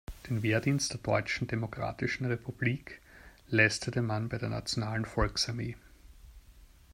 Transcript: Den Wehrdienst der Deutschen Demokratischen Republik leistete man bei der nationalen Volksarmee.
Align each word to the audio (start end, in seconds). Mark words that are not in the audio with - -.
Den 0.27 0.41
Wehrdienst 0.41 0.91
der 0.93 0.99
Deutschen 0.99 1.45
Demokratischen 1.45 2.25
Republik 2.25 3.01
leistete 3.49 4.01
man 4.01 4.29
bei 4.29 4.39
der 4.39 4.49
nationalen 4.49 5.05
Volksarmee. 5.05 5.77